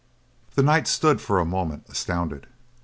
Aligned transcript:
The 0.55 0.63
knight 0.63 0.87
stood 0.87 1.21
for 1.21 1.39
a 1.39 1.45
moment 1.45 1.85
astounded. 1.87 2.47